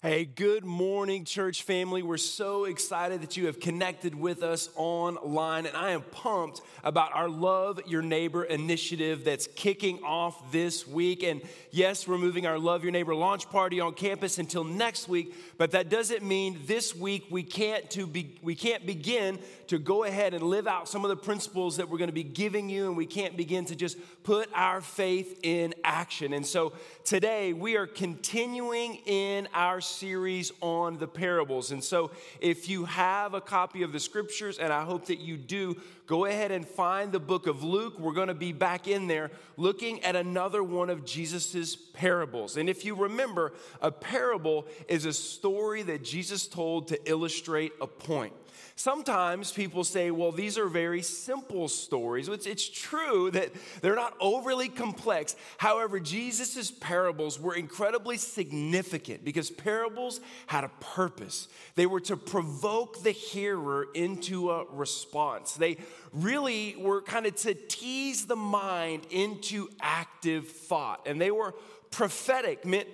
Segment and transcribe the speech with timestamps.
[0.00, 2.02] Hey, good morning, church family.
[2.02, 7.12] We're so excited that you have connected with us online, and I am pumped about
[7.16, 11.24] our Love Your Neighbor initiative that's kicking off this week.
[11.24, 11.42] And
[11.72, 15.72] yes, we're moving our Love Your Neighbor launch party on campus until next week, but
[15.72, 20.32] that doesn't mean this week we can't, to be, we can't begin to go ahead
[20.32, 22.96] and live out some of the principles that we're going to be giving you, and
[22.96, 26.34] we can't begin to just put our faith in action.
[26.34, 26.72] And so
[27.04, 31.70] today we are continuing in our series on the parables.
[31.70, 32.10] And so,
[32.40, 36.24] if you have a copy of the scriptures, and I hope that you do, go
[36.24, 37.98] ahead and find the book of Luke.
[37.98, 42.56] We're going to be back in there looking at another one of Jesus's parables.
[42.56, 47.86] And if you remember, a parable is a story that Jesus told to illustrate a
[47.86, 48.32] point.
[48.78, 52.28] Sometimes people say, well, these are very simple stories.
[52.28, 55.34] It's, it's true that they're not overly complex.
[55.56, 61.48] However, Jesus' parables were incredibly significant because parables had a purpose.
[61.74, 65.54] They were to provoke the hearer into a response.
[65.54, 65.78] They
[66.12, 71.04] really were kind of to tease the mind into active thought.
[71.04, 71.56] And they were
[71.90, 72.86] prophetic, meant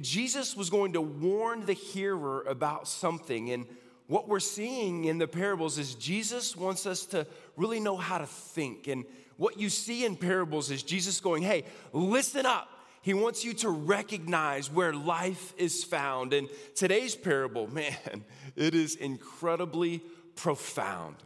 [0.00, 3.50] Jesus was going to warn the hearer about something.
[3.50, 3.66] And
[4.06, 8.26] what we're seeing in the parables is Jesus wants us to really know how to
[8.26, 8.86] think.
[8.88, 9.04] And
[9.36, 12.68] what you see in parables is Jesus going, hey, listen up.
[13.02, 16.32] He wants you to recognize where life is found.
[16.32, 18.24] And today's parable, man,
[18.56, 20.02] it is incredibly
[20.36, 21.16] profound.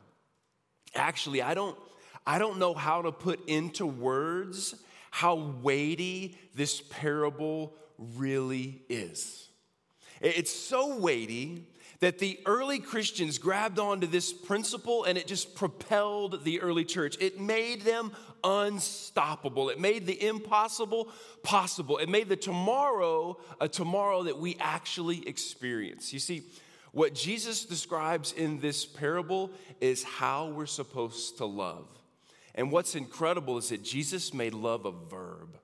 [0.95, 1.77] Actually, I don't,
[2.27, 4.75] I don't know how to put into words
[5.11, 7.75] how weighty this parable
[8.17, 9.49] really is.
[10.21, 11.67] It's so weighty
[12.01, 17.17] that the early Christians grabbed onto this principle and it just propelled the early church.
[17.21, 18.13] It made them
[18.45, 19.69] unstoppable.
[19.69, 21.09] It made the impossible
[21.43, 21.99] possible.
[21.99, 26.13] It made the tomorrow a tomorrow that we actually experience.
[26.13, 26.45] You see,
[26.93, 31.87] what Jesus describes in this parable is how we're supposed to love.
[32.55, 35.59] And what's incredible is that Jesus made love a verb.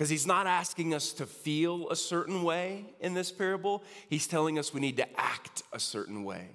[0.00, 4.58] Because he's not asking us to feel a certain way in this parable, he's telling
[4.58, 6.48] us we need to act a certain way.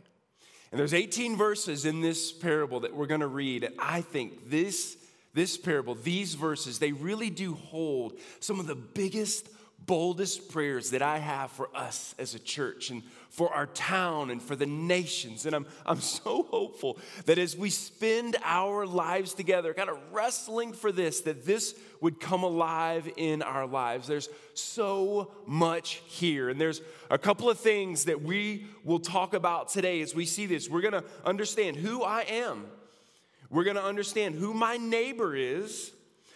[0.72, 4.50] And there's 18 verses in this parable that we're going to read, and I think
[4.50, 4.98] this
[5.36, 9.48] this parable, these verses, they really do hold some of the biggest
[9.86, 14.42] boldest prayers that I have for us as a church and for our town and
[14.42, 15.46] for the nations.
[15.46, 20.74] And I'm, I'm so hopeful that as we spend our lives together, kind of wrestling
[20.74, 24.08] for this, that this would come alive in our lives.
[24.08, 26.50] There's so much here.
[26.50, 30.46] And there's a couple of things that we will talk about today as we see
[30.46, 30.70] this.
[30.70, 32.66] We're going to understand who I am,
[33.50, 35.92] we're going to understand who my neighbor is,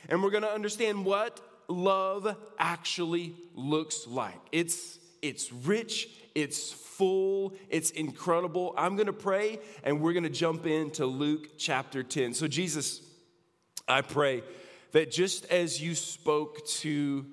[0.07, 4.39] and we're going to understand what love actually looks like.
[4.51, 8.73] It's, it's rich, it's full, it's incredible.
[8.77, 12.33] I'm gonna pray and we're gonna jump into Luke chapter 10.
[12.33, 13.01] So, Jesus,
[13.87, 14.43] I pray
[14.91, 17.25] that just as you spoke to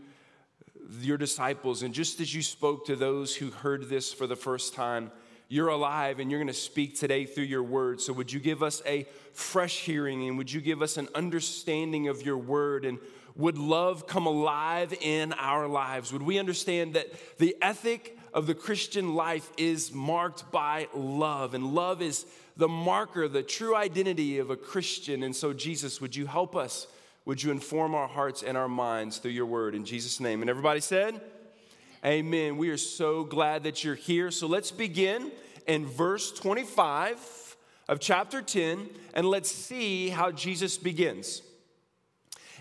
[1.01, 4.75] your disciples and just as you spoke to those who heard this for the first
[4.75, 5.11] time,
[5.49, 8.01] you're alive and you're going to speak today through your word.
[8.01, 12.09] So, would you give us a fresh hearing and would you give us an understanding
[12.09, 12.99] of your word and
[13.37, 16.13] would love come alive in our lives?
[16.13, 17.07] Would we understand that
[17.39, 22.27] the ethic of the Christian life is marked by love, and love is
[22.57, 25.23] the marker, the true identity of a Christian?
[25.23, 26.87] And so, Jesus, would you help us?
[27.25, 30.43] Would you inform our hearts and our minds through your word in Jesus' name?
[30.43, 31.21] And everybody said,
[32.05, 32.57] Amen.
[32.57, 34.31] We are so glad that you're here.
[34.31, 35.33] So let's begin
[35.67, 37.57] in verse 25
[37.89, 41.43] of chapter 10, and let's see how Jesus begins.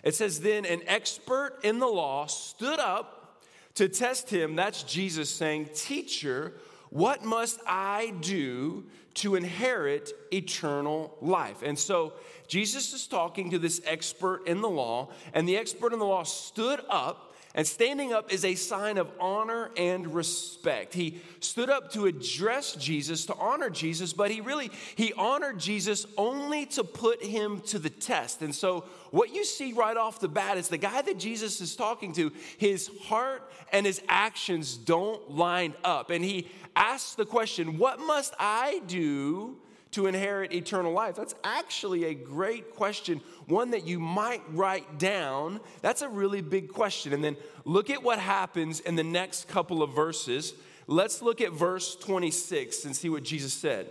[0.06, 3.42] It says, Then an expert in the law stood up
[3.74, 4.56] to test him.
[4.56, 6.54] That's Jesus saying, Teacher,
[6.90, 8.86] what must I do
[9.16, 11.62] to inherit eternal life?
[11.64, 12.14] And so
[12.48, 16.24] Jesus is talking to this expert in the law, and the expert in the law
[16.24, 20.94] stood up and standing up is a sign of honor and respect.
[20.94, 26.06] He stood up to address Jesus, to honor Jesus, but he really he honored Jesus
[26.18, 28.42] only to put him to the test.
[28.42, 31.76] And so what you see right off the bat is the guy that Jesus is
[31.76, 36.10] talking to, his heart and his actions don't line up.
[36.10, 39.58] And he asks the question, "What must I do
[39.96, 41.16] to inherit eternal life?
[41.16, 45.60] That's actually a great question, one that you might write down.
[45.82, 47.14] That's a really big question.
[47.14, 50.54] And then look at what happens in the next couple of verses.
[50.88, 53.88] Let's look at verse 26 and see what Jesus said.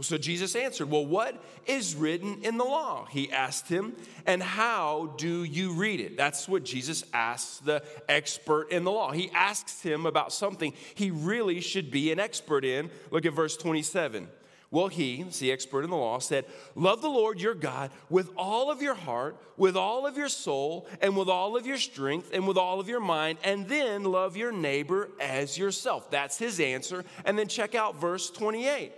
[0.00, 3.04] So Jesus answered, Well, what is written in the law?
[3.04, 6.16] He asked him, And how do you read it?
[6.16, 9.12] That's what Jesus asks the expert in the law.
[9.12, 12.90] He asks him about something he really should be an expert in.
[13.10, 14.28] Look at verse 27.
[14.72, 18.70] Well, he, the expert in the law, said, Love the Lord your God with all
[18.70, 22.48] of your heart, with all of your soul, and with all of your strength, and
[22.48, 26.10] with all of your mind, and then love your neighbor as yourself.
[26.10, 27.04] That's his answer.
[27.26, 28.92] And then check out verse 28.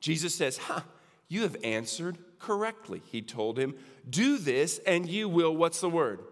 [0.00, 0.80] Jesus says, Huh,
[1.28, 3.00] you have answered correctly.
[3.12, 3.76] He told him,
[4.10, 6.24] Do this and you will, what's the word?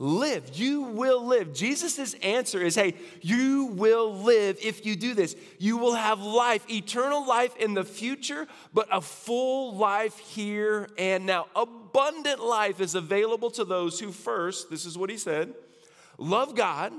[0.00, 0.50] Live.
[0.54, 1.54] You will live.
[1.54, 5.36] Jesus' answer is, Hey, you will live if you do this.
[5.58, 11.26] You will have life, eternal life in the future, but a full life here and
[11.26, 11.46] now.
[11.54, 15.54] Abundant life is available to those who first, this is what he said,
[16.18, 16.92] love God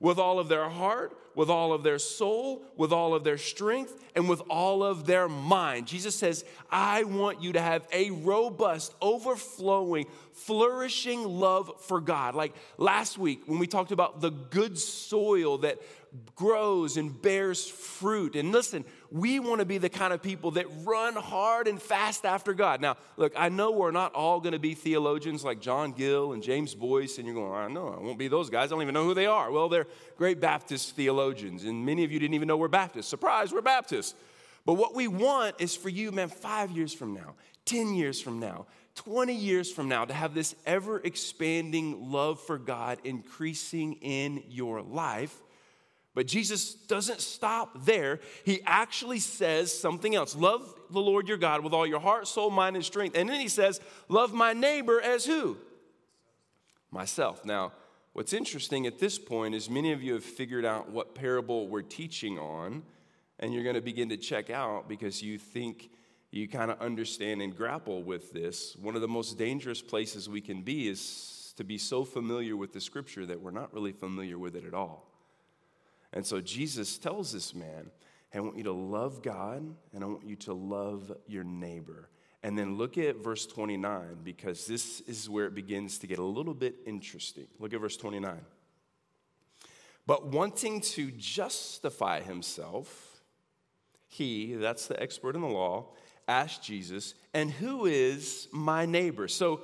[0.00, 3.96] with all of their heart, with all of their soul, with all of their strength,
[4.16, 5.86] and with all of their mind.
[5.86, 12.34] Jesus says, I want you to have a robust, overflowing, flourishing love for God.
[12.34, 15.78] Like last week when we talked about the good soil that
[16.34, 18.34] grows and bears fruit.
[18.34, 22.26] And listen, we want to be the kind of people that run hard and fast
[22.26, 22.80] after God.
[22.80, 26.42] Now, look, I know we're not all going to be theologians like John Gill and
[26.42, 28.70] James Boyce, and you're going, I know, I won't be those guys.
[28.70, 29.50] I don't even know who they are.
[29.50, 33.08] Well, they're great Baptist theologians, and many of you didn't even know we're Baptists.
[33.08, 34.14] Surprise, we're Baptists.
[34.66, 37.34] But what we want is for you, man, five years from now,
[37.64, 38.66] 10 years from now,
[38.96, 44.82] 20 years from now, to have this ever expanding love for God increasing in your
[44.82, 45.34] life
[46.18, 48.18] but Jesus doesn't stop there.
[48.42, 52.50] He actually says something else Love the Lord your God with all your heart, soul,
[52.50, 53.16] mind, and strength.
[53.16, 55.56] And then he says, Love my neighbor as who?
[56.90, 57.44] Myself.
[57.44, 57.70] Now,
[58.14, 61.82] what's interesting at this point is many of you have figured out what parable we're
[61.82, 62.82] teaching on,
[63.38, 65.88] and you're going to begin to check out because you think
[66.32, 68.74] you kind of understand and grapple with this.
[68.74, 72.72] One of the most dangerous places we can be is to be so familiar with
[72.72, 75.08] the scripture that we're not really familiar with it at all.
[76.12, 77.90] And so Jesus tells this man,
[78.34, 82.08] I want you to love God and I want you to love your neighbor.
[82.42, 86.24] And then look at verse 29 because this is where it begins to get a
[86.24, 87.46] little bit interesting.
[87.58, 88.40] Look at verse 29.
[90.06, 93.20] But wanting to justify himself,
[94.06, 95.88] he, that's the expert in the law,
[96.26, 99.28] asked Jesus, And who is my neighbor?
[99.28, 99.60] So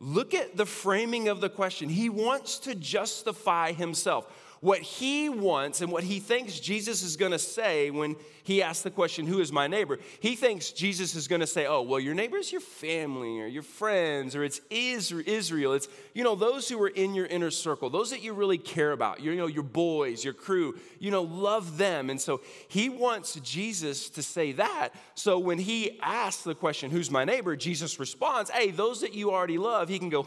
[0.00, 1.88] look at the framing of the question.
[1.88, 4.26] He wants to justify himself
[4.60, 8.16] what he wants and what he thinks Jesus is going to say when
[8.48, 9.98] he asks the question, Who is my neighbor?
[10.20, 13.46] He thinks Jesus is going to say, Oh, well, your neighbor is your family or
[13.46, 15.74] your friends or it's Israel.
[15.74, 18.92] It's, you know, those who are in your inner circle, those that you really care
[18.92, 22.08] about, you know, your boys, your crew, you know, love them.
[22.08, 24.90] And so he wants Jesus to say that.
[25.14, 27.54] So when he asks the question, Who's my neighbor?
[27.54, 30.26] Jesus responds, Hey, those that you already love, he can go,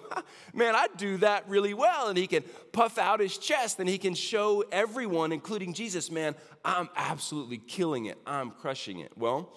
[0.53, 2.09] Man, I do that really well.
[2.09, 6.35] And he can puff out his chest and he can show everyone, including Jesus, man,
[6.63, 8.17] I'm absolutely killing it.
[8.25, 9.11] I'm crushing it.
[9.17, 9.53] Well,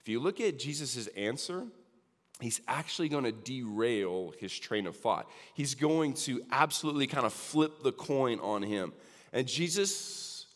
[0.00, 1.66] if you look at Jesus' answer,
[2.40, 5.30] he's actually going to derail his train of thought.
[5.54, 8.92] He's going to absolutely kind of flip the coin on him.
[9.32, 10.46] And Jesus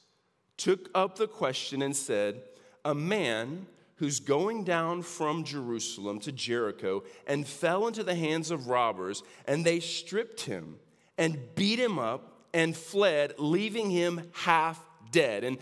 [0.56, 2.42] took up the question and said,
[2.84, 3.66] A man
[3.96, 9.64] who's going down from Jerusalem to Jericho and fell into the hands of robbers, and
[9.64, 10.76] they stripped him
[11.16, 14.82] and beat him up and fled, leaving him half
[15.12, 15.44] dead.
[15.44, 15.58] And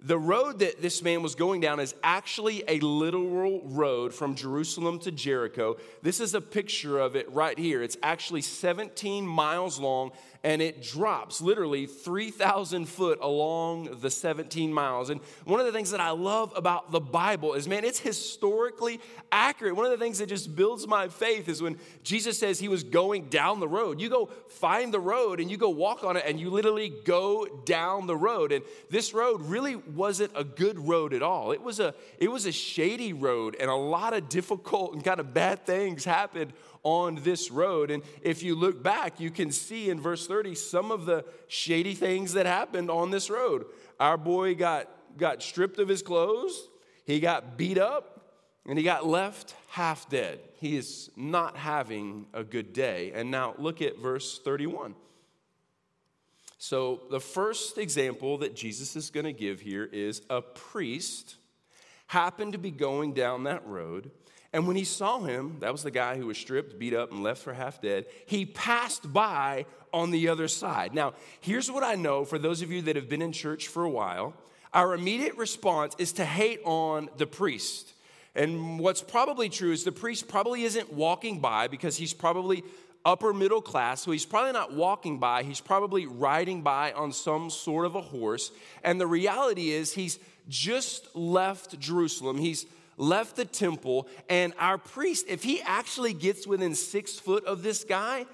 [0.00, 5.00] the road that this man was going down is actually a literal road from Jerusalem
[5.00, 5.76] to Jericho.
[6.02, 7.82] This is a picture of it right here.
[7.82, 10.12] It's actually 17 miles long
[10.44, 15.10] and it drops literally 3,000 foot along the 17 miles.
[15.10, 19.00] And one of the things that I love about the Bible is, man, it's historically
[19.32, 19.74] accurate.
[19.74, 22.84] One of the things that just builds my faith is when Jesus says he was
[22.84, 24.00] going down the road.
[24.00, 27.46] You go find the road and you go walk on it and you literally go
[27.64, 28.52] down the road.
[28.52, 31.52] And this road really wasn't a good road at all.
[31.52, 35.20] It was a, it was a shady road and a lot of difficult and kind
[35.20, 36.52] of bad things happened
[36.82, 37.90] on this road.
[37.90, 41.94] And if you look back, you can see in verse 30 some of the shady
[41.94, 43.66] things that happened on this road.
[43.98, 46.68] Our boy got, got stripped of his clothes,
[47.04, 48.18] he got beat up,
[48.66, 50.40] and he got left half dead.
[50.60, 53.12] He is not having a good day.
[53.14, 54.94] And now look at verse 31.
[56.58, 61.36] So, the first example that Jesus is going to give here is a priest
[62.08, 64.10] happened to be going down that road
[64.52, 67.22] and when he saw him, that was the guy who was stripped, beat up, and
[67.22, 70.94] left for half dead, he passed by on the other side.
[70.94, 73.84] Now, here's what I know for those of you that have been in church for
[73.84, 74.34] a while
[74.74, 77.94] our immediate response is to hate on the priest.
[78.34, 82.62] And what's probably true is the priest probably isn't walking by because he's probably
[83.08, 87.48] upper middle class, so he's probably not walking by, he's probably riding by on some
[87.48, 88.52] sort of a horse.
[88.84, 92.36] And the reality is, he's just left Jerusalem.
[92.36, 92.66] He's
[92.98, 97.84] left the temple, and our priest, if he actually gets within six foot of this
[97.84, 98.26] guy,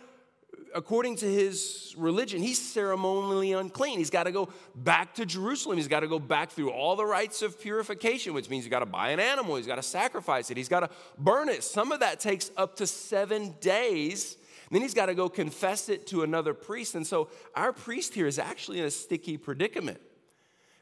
[0.74, 3.98] according to his religion, he's ceremonially unclean.
[3.98, 5.76] He's got to go back to Jerusalem.
[5.76, 8.80] He's got to go back through all the rites of purification, which means he's got
[8.80, 11.62] to buy an animal, he's got to sacrifice it, he's got to burn it.
[11.62, 14.36] Some of that takes up to seven days.
[14.70, 16.94] Then he's got to go confess it to another priest.
[16.94, 20.00] And so our priest here is actually in a sticky predicament.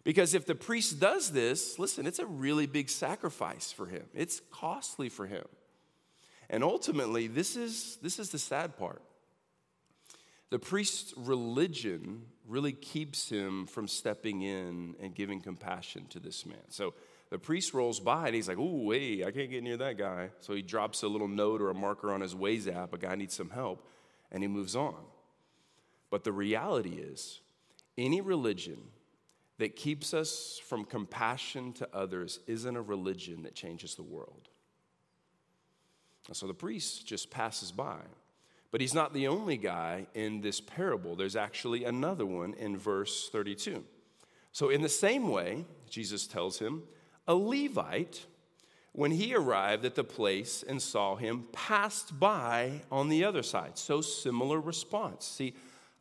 [0.04, 4.04] Because if the priest does this, listen, it's a really big sacrifice for him.
[4.14, 5.44] It's costly for him.
[6.50, 9.02] And ultimately, this is, this is the sad part.
[10.50, 16.58] The priest's religion really keeps him from stepping in and giving compassion to this man.
[16.68, 16.92] So
[17.32, 20.28] the priest rolls by and he's like, "Ooh, wait, I can't get near that guy."
[20.40, 22.92] So he drops a little note or a marker on his Waze app.
[22.92, 23.88] A guy needs some help,
[24.30, 25.02] and he moves on.
[26.10, 27.40] But the reality is,
[27.96, 28.90] any religion
[29.56, 34.50] that keeps us from compassion to others isn't a religion that changes the world.
[36.28, 38.00] And so the priest just passes by.
[38.70, 41.16] But he's not the only guy in this parable.
[41.16, 43.84] There's actually another one in verse 32.
[44.52, 46.82] So, in the same way, Jesus tells him,
[47.26, 48.26] a Levite,
[48.92, 53.78] when he arrived at the place and saw him, passed by on the other side.
[53.78, 55.24] So, similar response.
[55.24, 55.54] See,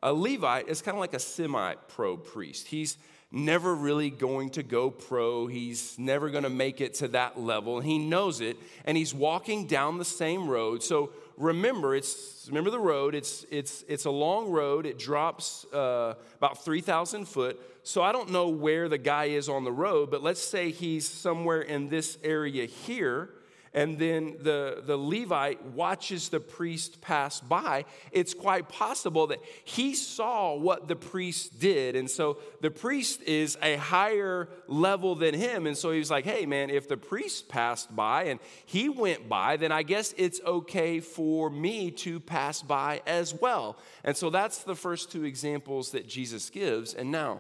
[0.04, 2.68] a Levite is kind of like a semi pro priest.
[2.68, 2.98] He's
[3.32, 5.48] never really going to go pro.
[5.48, 7.80] He's never going to make it to that level.
[7.80, 10.84] He knows it, and he's walking down the same road.
[10.84, 13.16] So, remember, it's remember the road.
[13.16, 14.86] It's it's it's a long road.
[14.86, 17.60] It drops uh, about three thousand foot.
[17.84, 21.08] So I don't know where the guy is on the road, but let's say he's
[21.08, 23.30] somewhere in this area here
[23.74, 29.96] and then the, the Levite watches the priest pass by, it's quite possible that he
[29.96, 31.96] saw what the priest did.
[31.96, 35.68] And so the priest is a higher level than him.
[35.68, 39.30] And so he was like, hey, man, if the priest passed by and he went
[39.30, 43.78] by, then I guess it's okay for me to pass by as well.
[44.04, 46.94] And so that's the first two examples that Jesus gives.
[46.94, 47.40] And now,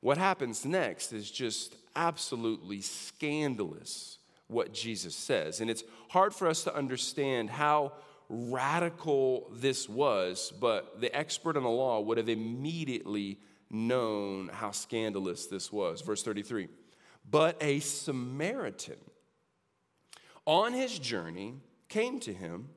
[0.00, 4.15] what happens next is just absolutely scandalous
[4.48, 5.60] what Jesus says.
[5.60, 7.92] And it's hard for us to understand how
[8.28, 13.38] radical this was, but the expert in the law would have immediately
[13.70, 16.00] known how scandalous this was.
[16.00, 16.68] Verse 33
[17.28, 18.96] But a Samaritan
[20.44, 21.54] on his journey
[21.88, 22.68] came to him,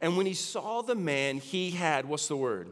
[0.00, 2.70] and when he saw the man, he had, what's the word?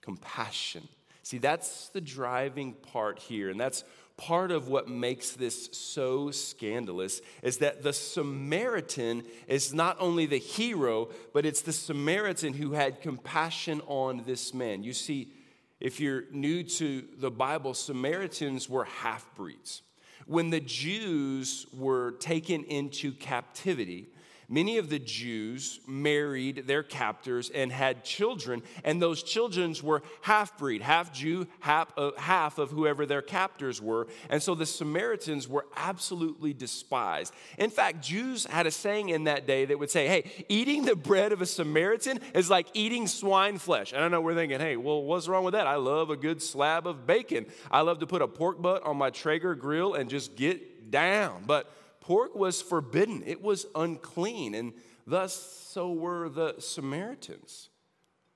[0.00, 0.88] Compassion.
[1.22, 3.84] See, that's the driving part here, and that's
[4.20, 10.38] part of what makes this so scandalous is that the Samaritan is not only the
[10.38, 14.82] hero, but it's the Samaritan who had compassion on this man.
[14.82, 15.32] You see,
[15.80, 19.80] if you're new to the Bible, Samaritans were half breeds.
[20.26, 24.08] When the Jews were taken into captivity,
[24.50, 30.58] many of the Jews married their captors and had children, and those children were half
[30.58, 34.08] breed, half Jew, half, uh, half of whoever their captors were.
[34.28, 37.32] And so the Samaritans were absolutely despised.
[37.56, 40.96] In fact, Jews had a saying in that day that would say, hey, eating the
[40.96, 43.92] bread of a Samaritan is like eating swine flesh.
[43.92, 45.66] And I know we're thinking, hey, well, what's wrong with that?
[45.66, 47.46] I love a good slab of bacon.
[47.70, 51.44] I love to put a pork butt on my Traeger grill and just get down.
[51.46, 54.72] But pork was forbidden, it was unclean, and
[55.06, 55.34] thus
[55.68, 57.68] so were the Samaritans.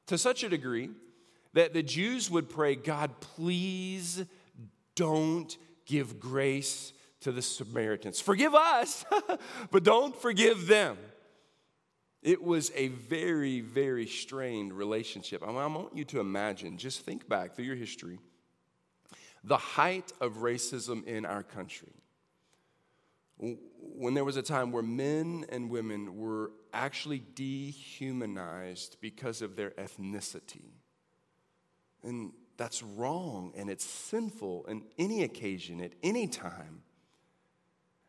[0.08, 0.90] To such a degree
[1.54, 4.24] that the Jews would pray, God, please
[4.94, 5.56] don't
[5.86, 8.20] give grace to the Samaritans.
[8.20, 9.04] Forgive us,
[9.70, 10.98] but don't forgive them.
[12.22, 15.42] It was a very, very strained relationship.
[15.42, 18.18] I want you to imagine, just think back through your history,
[19.42, 21.92] the height of racism in our country
[23.38, 29.70] when there was a time where men and women were actually dehumanized because of their
[29.70, 30.72] ethnicity.
[32.02, 36.82] And that's wrong and it's sinful in any occasion, at any time.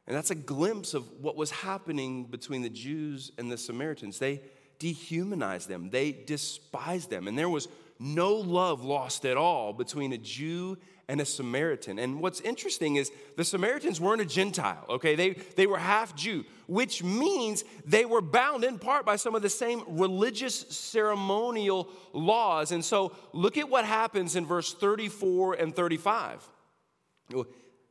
[0.08, 4.20] And that's a glimpse of what was happening between the Jews and the Samaritans.
[4.20, 4.42] They
[4.78, 7.68] dehumanized them, they despised them, and there was
[7.98, 10.78] no love lost at all between a Jew
[11.08, 12.00] and a Samaritan.
[12.00, 15.16] And what's interesting is the Samaritans weren't a Gentile, okay?
[15.16, 19.42] They, they were half Jew, which means they were bound in part by some of
[19.42, 22.72] the same religious ceremonial laws.
[22.72, 26.48] And so look at what happens in verse 34 and 35.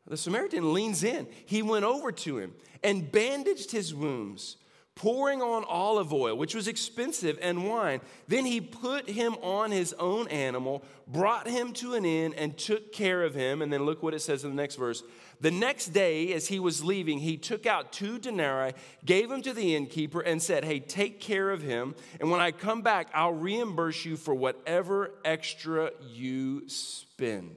[0.07, 1.27] The Samaritan leans in.
[1.47, 4.57] He went over to him and bandaged his wounds,
[4.95, 8.01] pouring on olive oil, which was expensive, and wine.
[8.29, 12.93] Then he put him on his own animal, brought him to an inn, and took
[12.93, 13.61] care of him.
[13.61, 15.03] And then look what it says in the next verse.
[15.41, 18.73] The next day, as he was leaving, he took out two denarii,
[19.05, 21.95] gave them to the innkeeper, and said, Hey, take care of him.
[22.21, 27.57] And when I come back, I'll reimburse you for whatever extra you spend.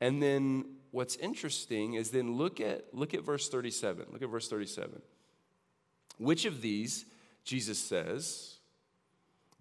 [0.00, 4.06] And then what's interesting is then look at look at verse 37.
[4.12, 5.02] Look at verse 37.
[6.18, 7.04] Which of these,
[7.44, 8.54] Jesus says,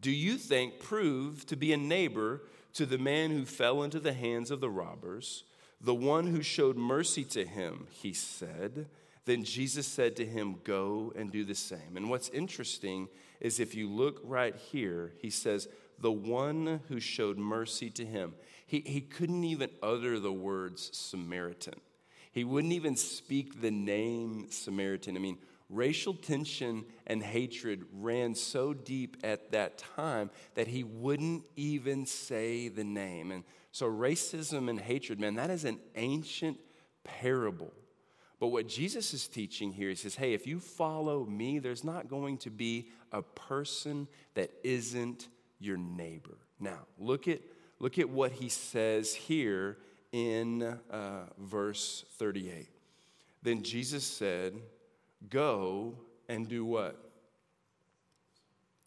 [0.04, 2.42] do you think proved to be a neighbor
[2.74, 5.46] to the man who fell into the hands of the robbers?
[5.80, 8.88] The one who showed mercy to him, he said.
[9.24, 11.96] Then Jesus said to him, Go and do the same.
[11.96, 13.08] And what's interesting
[13.40, 15.70] is if you look right here, he says,
[16.00, 18.34] The one who showed mercy to him.
[18.68, 21.80] He, he couldn't even utter the words Samaritan.
[22.34, 25.16] He wouldn't even speak the name Samaritan.
[25.16, 25.38] I mean,
[25.76, 32.68] racial tension and hatred ran so deep at that time that he wouldn't even say
[32.68, 33.32] the name.
[33.32, 36.58] And so, racism and hatred, man, that is an ancient
[37.04, 37.74] parable.
[38.40, 42.10] But what Jesus is teaching here, he says, hey, if you follow me, there's not
[42.10, 46.38] going to be a person that isn't your neighbor.
[46.60, 47.40] Now, look at
[47.84, 49.78] Look at what he says here
[50.14, 52.70] in uh, verse 38.
[53.42, 54.54] Then Jesus said,
[55.30, 55.96] Go
[56.28, 57.00] and do what?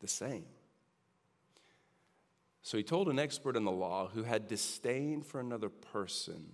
[0.01, 0.45] The same.
[2.63, 6.47] So he told an expert in the law who had disdain for another person,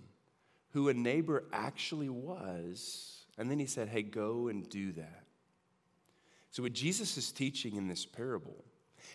[0.71, 5.23] who a neighbor actually was, and then he said, Hey, go and do that.
[6.51, 8.63] So, what Jesus is teaching in this parable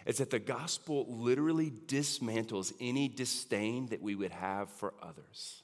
[0.06, 5.62] is that the gospel literally dismantles any disdain that we would have for others.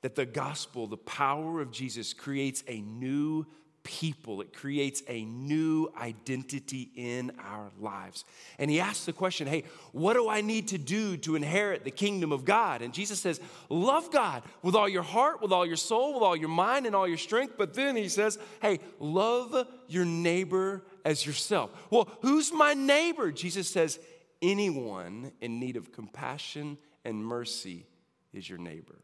[0.00, 3.46] That the gospel, the power of Jesus, creates a new
[3.84, 4.40] people.
[4.40, 8.24] It creates a new identity in our lives.
[8.58, 11.90] And he asks the question hey, what do I need to do to inherit the
[11.90, 12.82] kingdom of God?
[12.82, 16.34] And Jesus says, love God with all your heart, with all your soul, with all
[16.34, 17.54] your mind, and all your strength.
[17.56, 21.70] But then he says, hey, love your neighbor as yourself.
[21.90, 23.30] Well, who's my neighbor?
[23.30, 24.00] Jesus says,
[24.42, 27.86] anyone in need of compassion and mercy
[28.32, 28.98] is your neighbor.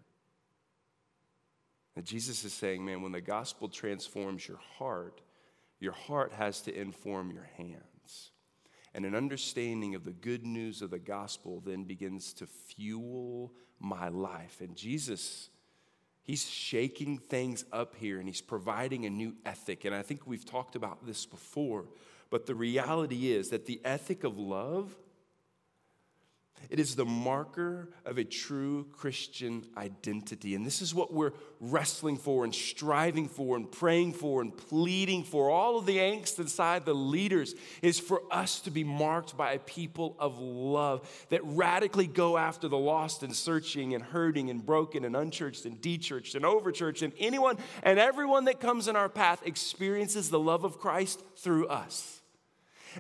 [1.97, 5.21] And Jesus is saying, man, when the gospel transforms your heart,
[5.81, 8.31] your heart has to inform your hands.
[8.95, 14.09] And an understanding of the good news of the gospel then begins to fuel my
[14.09, 14.61] life.
[14.61, 15.49] And Jesus,
[16.23, 19.85] he's shaking things up here and he's providing a new ethic.
[19.85, 21.87] And I think we've talked about this before,
[22.31, 24.97] but the reality is that the ethic of love
[26.69, 30.55] it is the marker of a true Christian identity.
[30.55, 35.25] And this is what we're wrestling for and striving for and praying for and pleading
[35.25, 35.51] for.
[35.51, 39.59] All of the angst inside the leaders is for us to be marked by a
[39.59, 45.05] people of love that radically go after the lost and searching and hurting and broken
[45.05, 47.03] and unchurched and dechurched and overchurched.
[47.03, 51.69] And anyone and everyone that comes in our path experiences the love of Christ through
[51.69, 52.20] us.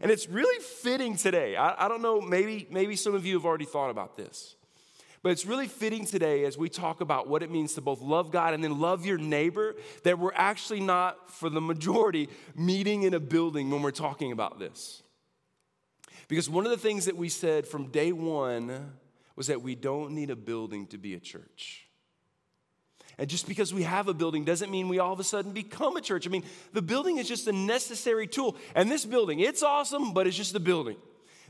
[0.03, 1.57] And it's really fitting today.
[1.57, 4.57] I, I, don't know, maybe, maybe some of you have already thought about this.
[5.23, 8.31] But it's really fitting today as we talk about what it means to both love
[8.31, 13.13] God and then love your neighbor that we're actually not, for the majority, meeting in
[13.13, 15.03] a building when we're talking about this.
[16.29, 18.93] Because one of the things that we said from day one
[19.37, 21.90] was that we don't need a building to be a church.
[23.21, 25.95] And just because we have a building doesn't mean we all of a sudden become
[25.99, 26.27] a church.
[26.27, 28.57] I mean, the building is just a necessary tool.
[28.75, 30.97] And this building, it's awesome, but it's just a building.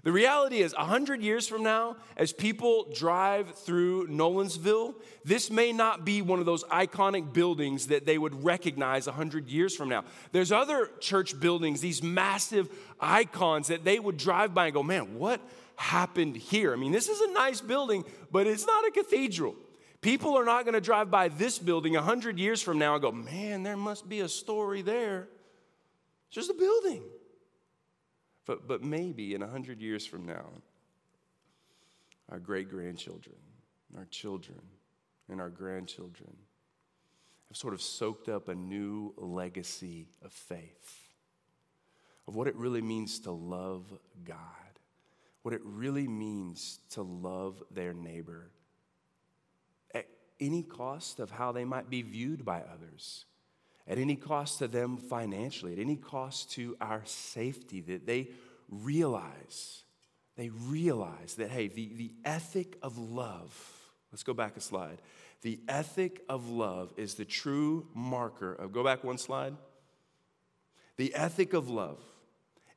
[0.03, 6.05] The reality is, 100 years from now, as people drive through Nolensville, this may not
[6.05, 10.03] be one of those iconic buildings that they would recognize 100 years from now.
[10.33, 15.19] There's other church buildings, these massive icons that they would drive by and go, man,
[15.19, 15.41] what
[15.77, 16.73] happened here?
[16.73, 19.55] I mean, this is a nice building, but it's not a cathedral.
[20.01, 23.13] People are not going to drive by this building 100 years from now and go,
[23.13, 25.29] man, there must be a story there.
[26.29, 27.03] It's just a building.
[28.47, 30.47] But, but maybe in 100 years from now,
[32.31, 33.37] our great grandchildren,
[33.97, 34.61] our children,
[35.29, 36.35] and our grandchildren
[37.49, 41.09] have sort of soaked up a new legacy of faith,
[42.27, 43.93] of what it really means to love
[44.25, 44.39] God,
[45.43, 48.51] what it really means to love their neighbor
[50.41, 53.25] any cost of how they might be viewed by others,
[53.87, 58.31] at any cost to them financially, at any cost to our safety, that they
[58.69, 59.83] realize,
[60.37, 63.53] they realize that, hey, the, the ethic of love,
[64.13, 64.99] let's go back a slide.
[65.43, 69.57] The ethic of love is the true marker of, go back one slide.
[70.97, 71.99] The ethic of love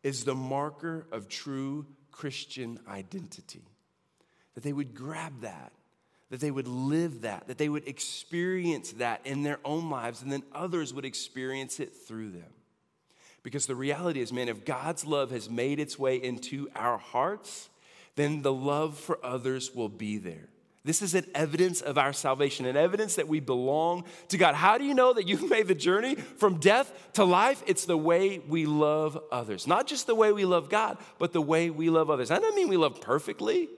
[0.02, 3.64] is the marker of true Christian identity.
[4.56, 5.74] That they would grab that,
[6.30, 10.32] that they would live that, that they would experience that in their own lives, and
[10.32, 12.52] then others would experience it through them.
[13.44, 17.70] Because the reality is, man, if God's love has made its way into our hearts,
[18.16, 20.48] then the love for others will be there.
[20.86, 24.54] This is an evidence of our salvation, an evidence that we belong to God.
[24.54, 27.64] How do you know that you've made the journey from death to life?
[27.66, 29.66] It's the way we love others.
[29.66, 32.30] Not just the way we love God, but the way we love others.
[32.30, 33.70] That doesn't mean we love perfectly.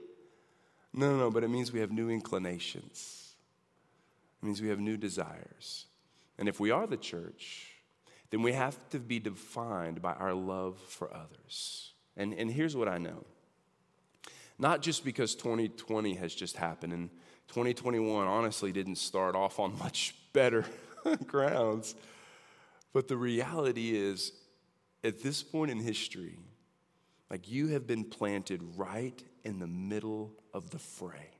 [0.96, 3.34] No, no, no, but it means we have new inclinations.
[4.42, 5.86] It means we have new desires.
[6.38, 7.72] And if we are the church,
[8.30, 11.92] then we have to be defined by our love for others.
[12.16, 13.24] And, and here's what I know
[14.58, 17.10] not just because 2020 has just happened and
[17.48, 20.64] 2021 honestly didn't start off on much better
[21.26, 21.94] grounds,
[22.92, 24.32] but the reality is,
[25.04, 26.38] at this point in history,
[27.30, 31.30] like you have been planted right in the middle of the fray.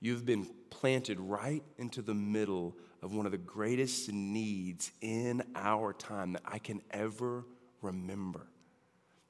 [0.00, 5.92] You've been planted right into the middle of one of the greatest needs in our
[5.92, 7.44] time that I can ever
[7.82, 8.46] remember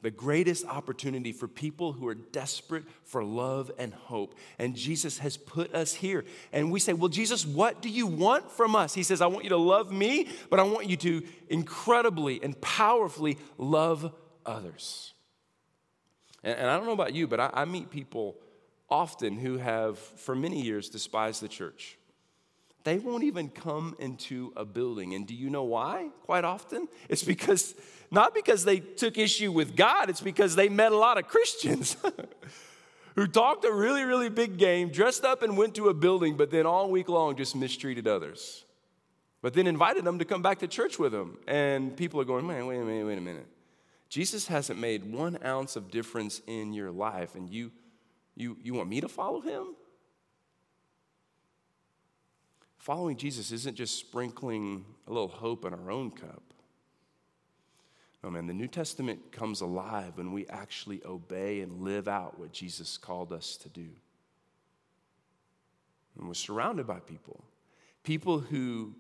[0.04, 4.34] the greatest opportunity for people who are desperate for love and hope.
[4.58, 6.26] And Jesus has put us here.
[6.52, 8.92] And we say, Well, Jesus, what do you want from us?
[8.92, 12.60] He says, I want you to love me, but I want you to incredibly and
[12.60, 14.12] powerfully love
[14.44, 15.13] others.
[16.44, 18.37] And, and I don't know about you, but I, I meet people
[18.88, 21.98] often who have, for many years, despised the church.
[22.85, 25.14] They won't even come into a building.
[25.14, 26.11] And do you know why?
[26.24, 27.74] Quite often, it's because
[28.11, 31.96] not because they took issue with God, it's because they met a lot of Christians
[33.16, 36.50] who talked a really, really big game, dressed up and went to a building, but
[36.50, 38.64] then all week long just mistreated others.
[39.40, 41.38] But then invited them to come back to church with them.
[41.46, 43.46] And people are going, man, wait a minute, wait a minute.
[44.14, 47.72] Jesus hasn't made one ounce of difference in your life, and you,
[48.37, 49.74] you, you want me to follow him?
[52.79, 56.44] Following Jesus isn't just sprinkling a little hope in our own cup.
[58.22, 62.53] Oh man, the New Testament comes alive when we actually obey and live out what
[62.53, 63.88] Jesus called us to do.
[66.16, 67.42] And we're surrounded by people,
[68.05, 68.94] people who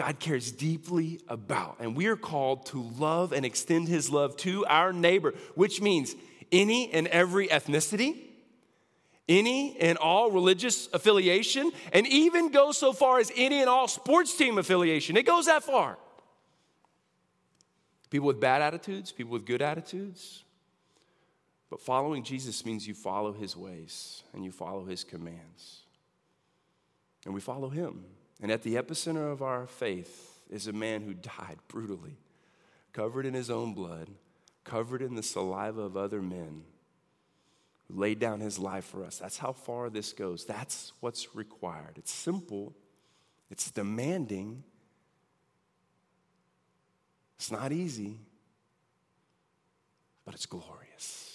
[0.00, 1.76] God cares deeply about.
[1.78, 6.14] And we are called to love and extend his love to our neighbor, which means
[6.50, 8.16] any and every ethnicity,
[9.28, 14.34] any and all religious affiliation, and even goes so far as any and all sports
[14.34, 15.18] team affiliation.
[15.18, 15.98] It goes that far.
[18.08, 20.44] People with bad attitudes, people with good attitudes.
[21.68, 25.82] But following Jesus means you follow his ways and you follow his commands.
[27.26, 28.02] And we follow him.
[28.42, 32.16] And at the epicenter of our faith is a man who died brutally,
[32.92, 34.08] covered in his own blood,
[34.64, 36.62] covered in the saliva of other men,
[37.88, 39.18] who laid down his life for us.
[39.18, 40.44] That's how far this goes.
[40.44, 41.94] That's what's required.
[41.96, 42.74] It's simple,
[43.50, 44.64] it's demanding,
[47.36, 48.18] it's not easy,
[50.24, 51.29] but it's glorious.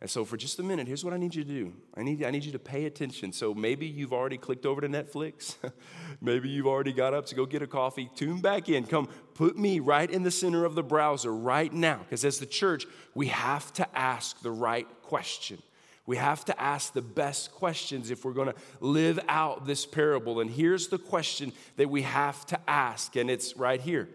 [0.00, 2.22] And so, for just a minute, here's what I need you to do I need,
[2.22, 3.32] I need you to pay attention.
[3.32, 5.56] So, maybe you've already clicked over to Netflix.
[6.20, 8.08] maybe you've already got up to go get a coffee.
[8.14, 8.84] Tune back in.
[8.84, 11.98] Come, put me right in the center of the browser right now.
[11.98, 15.60] Because as the church, we have to ask the right question.
[16.06, 20.40] We have to ask the best questions if we're going to live out this parable.
[20.40, 24.08] And here's the question that we have to ask, and it's right here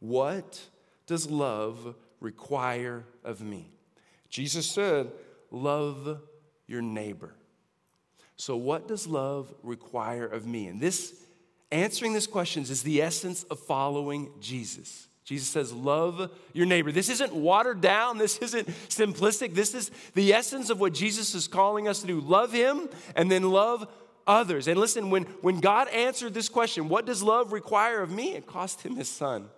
[0.00, 0.60] what
[1.06, 3.73] does love require of me?
[4.34, 5.12] Jesus said,
[5.52, 6.20] Love
[6.66, 7.36] your neighbor.
[8.34, 10.66] So, what does love require of me?
[10.66, 11.14] And this
[11.70, 15.06] answering these questions is the essence of following Jesus.
[15.22, 16.90] Jesus says, Love your neighbor.
[16.90, 18.18] This isn't watered down.
[18.18, 19.54] This isn't simplistic.
[19.54, 22.20] This is the essence of what Jesus is calling us to do.
[22.20, 23.86] Love him and then love
[24.26, 24.66] others.
[24.66, 28.34] And listen, when, when God answered this question, What does love require of me?
[28.34, 29.48] It cost him his son.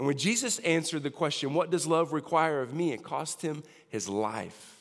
[0.00, 2.92] And when Jesus answered the question, What does love require of me?
[2.92, 4.78] it cost him his life.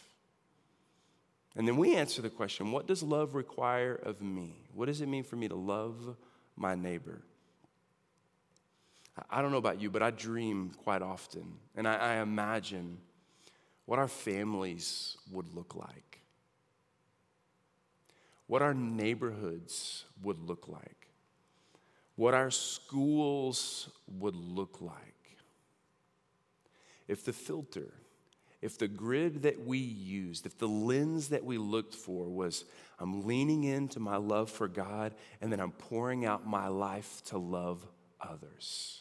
[1.58, 4.56] And then we answer the question, What does love require of me?
[4.74, 6.16] What does it mean for me to love
[6.56, 7.22] my neighbor?
[9.30, 11.58] I don't know about you, but I dream quite often.
[11.76, 13.00] And I, I imagine
[13.88, 16.22] what our families would look like,
[18.48, 20.99] what our neighborhoods would look like
[22.20, 25.38] what our schools would look like.
[27.08, 27.94] If the filter,
[28.62, 32.66] if the grid that we used, if the lens that we looked for was,
[33.00, 37.38] I'm leaning into my love for God, and then I'm pouring out my life to
[37.38, 37.88] love
[38.20, 39.00] others.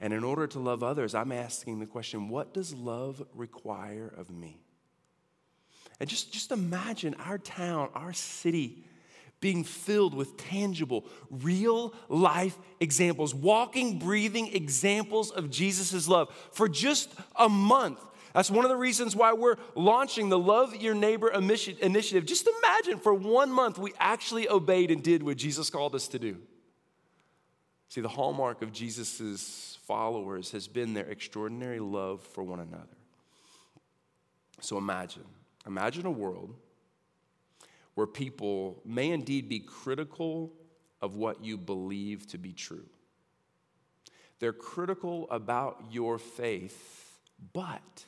[0.00, 4.30] And in order to love others, I'm asking the question what does love require of
[4.30, 4.64] me?
[6.00, 8.84] And just, just imagine our town, our city,
[9.44, 17.10] being filled with tangible, real life examples, walking, breathing examples of Jesus' love for just
[17.36, 18.00] a month.
[18.32, 22.24] That's one of the reasons why we're launching the Love Your Neighbor initiative.
[22.24, 26.18] Just imagine for one month we actually obeyed and did what Jesus called us to
[26.18, 26.38] do.
[27.90, 32.96] See, the hallmark of Jesus' followers has been their extraordinary love for one another.
[34.62, 35.26] So imagine,
[35.66, 36.54] imagine a world
[37.94, 40.52] where people may indeed be critical
[41.00, 42.86] of what you believe to be true.
[44.40, 47.20] They're critical about your faith,
[47.52, 48.04] but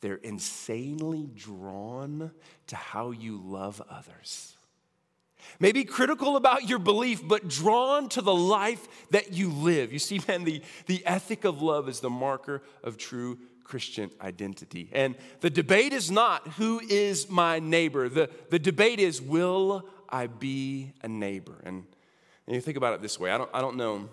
[0.00, 2.30] they're insanely drawn
[2.68, 4.54] to how you love others.
[5.60, 9.92] Maybe critical about your belief, but drawn to the life that you live.
[9.92, 13.38] You see, man, the, the ethic of love is the marker of true
[13.68, 14.88] Christian identity.
[14.92, 20.26] And the debate is not who is my neighbor, the, the debate is will I
[20.26, 21.60] be a neighbor?
[21.62, 21.84] And,
[22.46, 24.08] and you think about it this way I don't, I don't know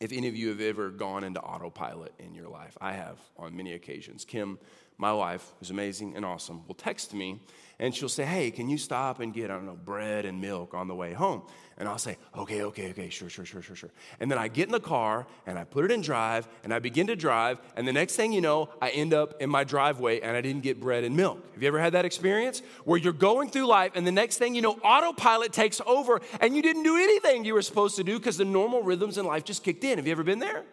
[0.00, 2.76] if any of you have ever gone into autopilot in your life.
[2.80, 4.24] I have on many occasions.
[4.24, 4.58] Kim
[4.98, 7.40] my wife, who's amazing and awesome, will text me
[7.78, 10.72] and she'll say, Hey, can you stop and get, I don't know, bread and milk
[10.72, 11.42] on the way home?
[11.76, 13.90] And I'll say, Okay, okay, okay, sure, sure, sure, sure, sure.
[14.18, 16.78] And then I get in the car and I put it in drive and I
[16.78, 17.58] begin to drive.
[17.76, 20.62] And the next thing you know, I end up in my driveway and I didn't
[20.62, 21.44] get bread and milk.
[21.52, 24.54] Have you ever had that experience where you're going through life and the next thing
[24.54, 28.18] you know, autopilot takes over and you didn't do anything you were supposed to do
[28.18, 29.98] because the normal rhythms in life just kicked in?
[29.98, 30.64] Have you ever been there?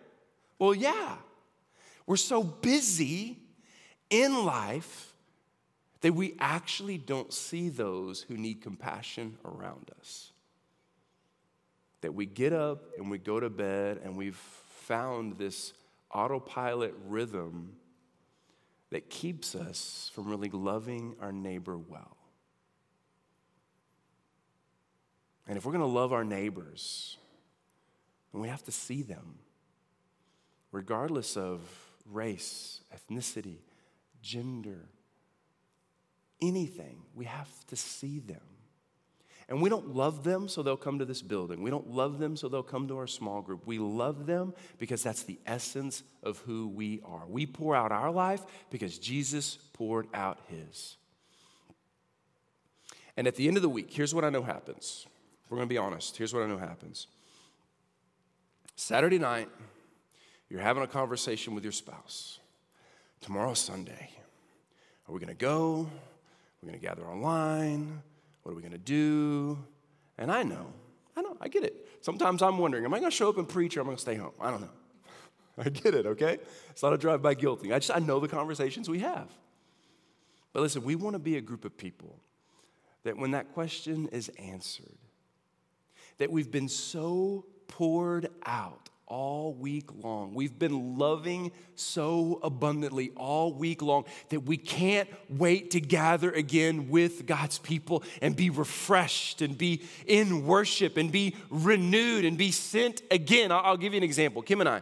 [0.58, 1.18] Well, yeah.
[2.06, 3.40] We're so busy
[4.10, 5.13] in life
[6.04, 10.34] that we actually don't see those who need compassion around us.
[12.02, 15.72] That we get up and we go to bed and we've found this
[16.12, 17.78] autopilot rhythm
[18.90, 22.18] that keeps us from really loving our neighbor well.
[25.48, 27.18] And if we're going to love our neighbors,
[28.34, 29.36] then we have to see them,
[30.74, 31.62] regardless of
[32.12, 33.60] race, ethnicity,
[34.22, 34.90] gender,
[36.48, 36.98] anything.
[37.16, 38.42] We have to see them.
[39.50, 41.62] And we don't love them so they'll come to this building.
[41.62, 43.68] We don't love them so they'll come to our small group.
[43.68, 47.24] We love them because that's the essence of who we are.
[47.28, 50.96] We pour out our life because Jesus poured out his.
[53.18, 55.06] And at the end of the week, here's what I know happens.
[55.50, 56.18] We're going to be honest.
[56.18, 57.08] Here's what I know happens.
[58.76, 59.50] Saturday night,
[60.50, 62.40] you're having a conversation with your spouse.
[63.22, 64.10] Tomorrow's Sunday.
[65.08, 65.90] Are we going to go?
[66.64, 68.02] We're going to gather online.
[68.44, 69.60] What are we going to do?
[70.18, 70.68] And I know,
[71.18, 71.90] I know, I get it.
[72.00, 73.98] Sometimes I'm wondering, am I going to show up and preach or am I going
[73.98, 74.32] to stay home?
[74.40, 74.70] I don't know.
[75.58, 76.38] I get it, okay?
[76.70, 77.66] It's not a drive by guilt.
[77.66, 79.28] I just, I know the conversations we have.
[80.54, 82.16] But listen, we want to be a group of people
[83.04, 84.98] that when that question is answered,
[86.18, 90.34] that we've been so poured out all week long.
[90.34, 96.90] We've been loving so abundantly all week long that we can't wait to gather again
[96.90, 102.52] with God's people and be refreshed and be in worship and be renewed and be
[102.52, 103.52] sent again.
[103.52, 104.42] I'll, give you an example.
[104.42, 104.82] Kim and I,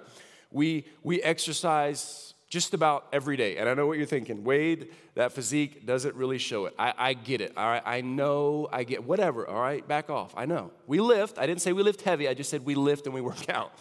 [0.52, 3.58] we, we exercise just about every day.
[3.58, 4.44] And I know what you're thinking.
[4.44, 6.76] Wade, that physique doesn't really show it.
[6.78, 7.54] I, I, get it.
[7.56, 7.82] All right.
[7.86, 8.68] I know.
[8.72, 9.48] I get whatever.
[9.48, 9.88] All right.
[9.88, 10.34] Back off.
[10.36, 10.72] I know.
[10.86, 11.40] We lift.
[11.40, 12.28] I didn't say we lift heavy.
[12.28, 13.72] I just said we lift and we work out.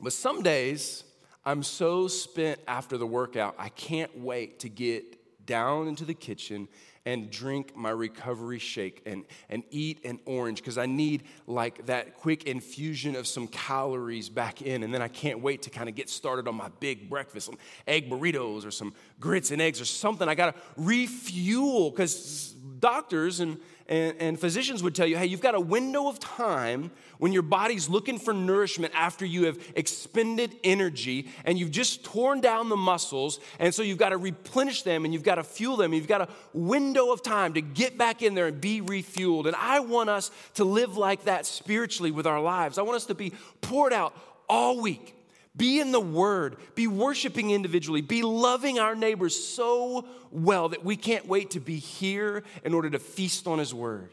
[0.00, 1.04] But some days,
[1.44, 6.68] I'm so spent after the workout, I can't wait to get down into the kitchen
[7.06, 12.14] and drink my recovery shake and, and eat an orange because I need like that
[12.14, 14.82] quick infusion of some calories back in.
[14.82, 17.58] And then I can't wait to kind of get started on my big breakfast, some
[17.86, 20.28] egg burritos or some grits and eggs or something.
[20.28, 23.58] I got to refuel because doctors and,
[23.90, 27.42] and, and physicians would tell you hey, you've got a window of time when your
[27.42, 32.76] body's looking for nourishment after you have expended energy and you've just torn down the
[32.76, 33.40] muscles.
[33.58, 35.92] And so you've got to replenish them and you've got to fuel them.
[35.92, 39.46] You've got a window of time to get back in there and be refueled.
[39.46, 42.78] And I want us to live like that spiritually with our lives.
[42.78, 44.16] I want us to be poured out
[44.48, 45.14] all week
[45.56, 50.96] be in the Word, be worshiping individually, be loving our neighbors so well that we
[50.96, 54.10] can't wait to be here in order to feast on His Word,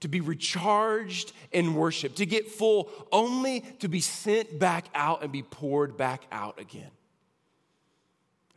[0.00, 5.30] to be recharged in worship, to get full, only to be sent back out and
[5.30, 6.90] be poured back out again.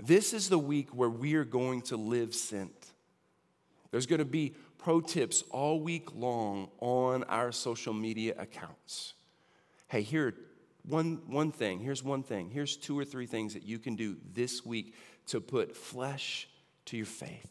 [0.03, 2.73] This is the week where we are going to live sent.
[3.91, 9.13] There's going to be pro tips all week long on our social media accounts.
[9.87, 10.33] Hey, here,
[10.87, 12.49] one, one thing, here's one thing.
[12.49, 14.95] Here's two or three things that you can do this week
[15.27, 16.47] to put flesh
[16.85, 17.49] to your faith.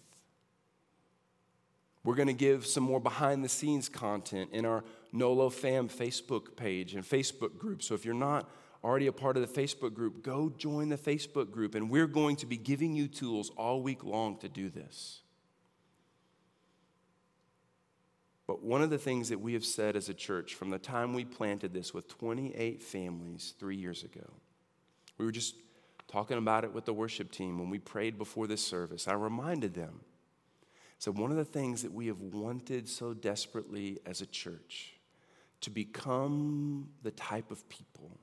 [2.05, 6.55] We're going to give some more behind the scenes content in our NOLO Fam Facebook
[6.55, 7.83] page and Facebook group.
[7.83, 8.49] So if you're not
[8.85, 11.75] already a part of the Facebook group, go join the Facebook group.
[11.75, 15.23] And we're going to be giving you tools all week long to do this.
[18.47, 21.15] But one of the things that we have said as a church from the time
[21.15, 24.31] we planted this with 28 families three years ago,
[25.17, 25.55] we were just
[26.09, 29.09] talking about it with the worship team when we prayed before this service.
[29.09, 30.01] I reminded them.
[30.99, 34.93] So, one of the things that we have wanted so desperately as a church
[35.61, 38.19] to become the type of people,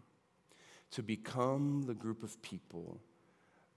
[0.92, 3.02] to become the group of people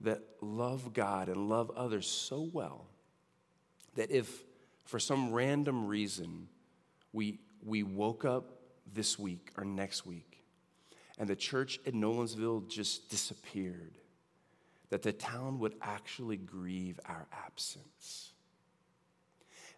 [0.01, 2.87] that love God and love others so well
[3.95, 4.43] that if
[4.85, 6.47] for some random reason,
[7.11, 8.61] we, we woke up
[8.93, 10.35] this week or next week
[11.17, 13.97] and the church in Nolensville just disappeared,
[14.89, 18.33] that the town would actually grieve our absence.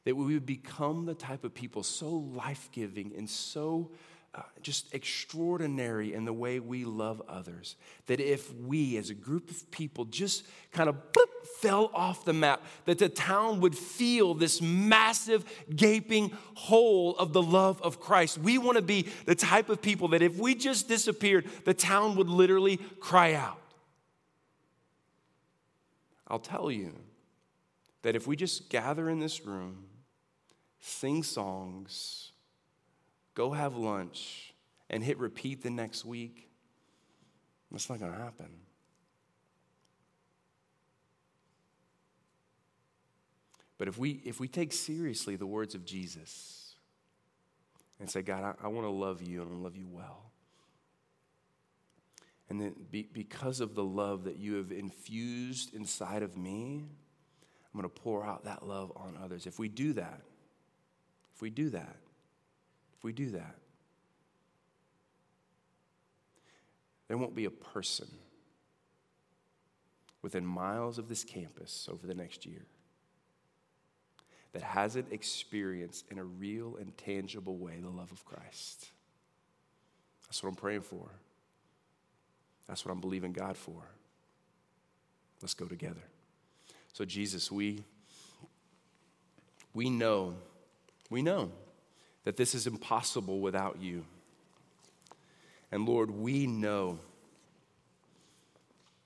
[0.03, 3.91] That we would become the type of people so life giving and so
[4.35, 7.75] uh, just extraordinary in the way we love others.
[8.05, 10.97] That if we, as a group of people, just kind of
[11.59, 15.43] fell off the map, that the town would feel this massive,
[15.75, 18.37] gaping hole of the love of Christ.
[18.37, 22.15] We want to be the type of people that if we just disappeared, the town
[22.15, 23.59] would literally cry out.
[26.27, 26.93] I'll tell you
[28.03, 29.85] that if we just gather in this room,
[30.79, 32.31] sing songs,
[33.37, 34.55] go have lunch,
[34.89, 36.49] and hit repeat the next week,
[37.71, 38.49] that's not going to happen.
[43.77, 46.73] But if we, if we take seriously the words of Jesus
[47.99, 50.31] and say, God, I, I want to love you and I love you well.
[52.49, 56.85] And then be, because of the love that you have infused inside of me,
[57.71, 59.45] I'm going to pour out that love on others.
[59.45, 60.21] If we do that,
[61.35, 61.97] if we do that,
[62.97, 63.55] if we do that,
[67.07, 68.07] there won't be a person
[70.21, 72.65] within miles of this campus over the next year
[74.53, 78.89] that hasn't experienced in a real and tangible way the love of Christ.
[80.27, 81.11] That's what I'm praying for.
[82.67, 83.83] That's what I'm believing God for.
[85.41, 86.03] Let's go together.
[86.91, 87.83] So, Jesus, we,
[89.73, 90.35] we know,
[91.09, 91.51] we know
[92.27, 94.03] that this is impossible without you.
[95.71, 96.99] And Lord, we know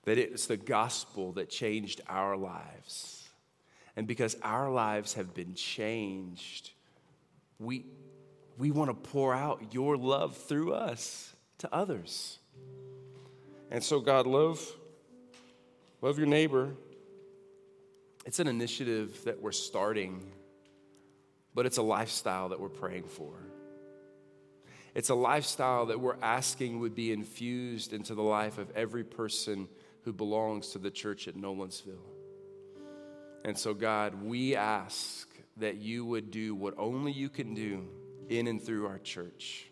[0.06, 3.30] that it's the gospel that changed our lives.
[3.96, 6.72] And because our lives have been changed,
[7.60, 7.86] we,
[8.58, 12.40] we want to pour out your love through us to others.
[13.70, 14.68] And so, God, love,
[16.02, 16.72] love your neighbor.
[18.26, 20.24] It's an initiative that we're starting,
[21.54, 23.34] but it's a lifestyle that we're praying for.
[24.94, 29.70] It's a lifestyle that we're asking would be infused into the life of every person
[30.04, 32.12] who belongs to the church at Nolensville.
[33.46, 37.88] And so, God, we ask that you would do what only you can do
[38.30, 39.68] in and through our church.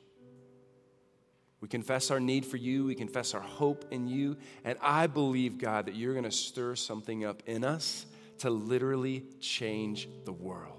[1.62, 2.86] We confess our need for you.
[2.86, 4.38] We confess our hope in you.
[4.64, 8.06] And I believe, God, that you're going to stir something up in us
[8.40, 10.79] to literally change the world.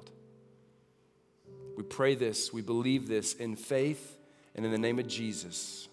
[1.80, 4.18] We pray this, we believe this in faith,
[4.54, 5.88] and in the name of Jesus,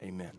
[0.00, 0.30] amen.